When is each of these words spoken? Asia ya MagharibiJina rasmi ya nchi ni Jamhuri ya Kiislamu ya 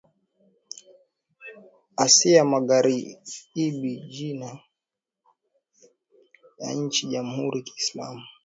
Asia 2.03 2.31
ya 2.37 2.45
MagharibiJina 2.45 4.47
rasmi 4.49 4.63
ya 6.59 6.69
nchi 6.73 7.05
ni 7.05 7.11
Jamhuri 7.11 7.57
ya 7.57 7.63
Kiislamu 7.63 8.19
ya 8.19 8.25